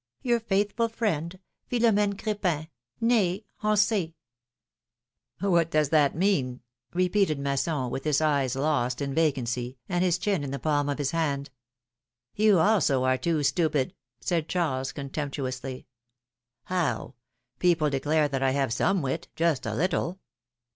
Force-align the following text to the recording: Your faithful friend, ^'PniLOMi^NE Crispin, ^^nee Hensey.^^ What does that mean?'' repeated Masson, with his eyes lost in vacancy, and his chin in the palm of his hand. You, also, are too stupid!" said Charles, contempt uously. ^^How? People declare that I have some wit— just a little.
Your 0.23 0.39
faithful 0.39 0.89
friend, 0.89 1.37
^'PniLOMi^NE 1.69 2.17
Crispin, 2.19 2.69
^^nee 3.03 3.43
Hensey.^^ 3.61 4.15
What 5.47 5.69
does 5.69 5.89
that 5.89 6.15
mean?'' 6.15 6.61
repeated 6.95 7.37
Masson, 7.37 7.91
with 7.91 8.03
his 8.05 8.19
eyes 8.19 8.55
lost 8.55 8.99
in 8.99 9.13
vacancy, 9.13 9.77
and 9.87 10.03
his 10.03 10.17
chin 10.17 10.43
in 10.43 10.49
the 10.49 10.57
palm 10.57 10.89
of 10.89 10.97
his 10.97 11.11
hand. 11.11 11.51
You, 12.33 12.57
also, 12.57 13.03
are 13.03 13.15
too 13.19 13.43
stupid!" 13.43 13.93
said 14.21 14.49
Charles, 14.49 14.91
contempt 14.91 15.37
uously. 15.37 15.85
^^How? 16.67 17.13
People 17.59 17.91
declare 17.91 18.27
that 18.27 18.41
I 18.41 18.49
have 18.57 18.73
some 18.73 19.03
wit— 19.03 19.27
just 19.35 19.67
a 19.67 19.75
little. 19.75 20.19